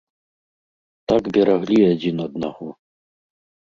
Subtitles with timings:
[1.13, 2.67] Так бераглі адзін аднаго.